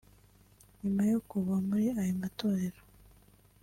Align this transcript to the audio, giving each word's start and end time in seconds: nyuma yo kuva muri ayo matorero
nyuma 0.81 1.01
yo 1.11 1.19
kuva 1.29 1.53
muri 1.67 1.85
ayo 2.01 2.13
matorero 2.21 2.81